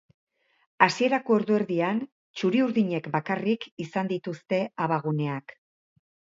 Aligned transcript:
Hasierako 0.85 1.35
ordu 1.41 1.57
erdian, 1.57 1.99
txuri-urdinek 2.41 3.11
bakarrik 3.19 3.69
izan 3.87 4.13
dituzte 4.17 4.63
abaguneak. 4.89 5.59